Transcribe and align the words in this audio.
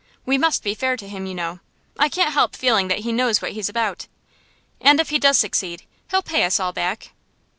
We 0.25 0.39
must 0.39 0.63
be 0.63 0.73
fair 0.73 0.97
to 0.97 1.07
him, 1.07 1.27
you 1.27 1.35
know. 1.35 1.59
I 1.99 2.09
can't 2.09 2.33
help 2.33 2.55
feeling 2.55 2.87
that 2.87 3.01
he 3.01 3.11
knows 3.11 3.39
what 3.39 3.51
he's 3.51 3.69
about. 3.69 4.07
And 4.81 4.99
if 4.99 5.09
he 5.11 5.19
does 5.19 5.37
succeed, 5.37 5.83
he'll 6.09 6.23
pay 6.23 6.43
us 6.43 6.59
all 6.59 6.73
back. 6.73 7.11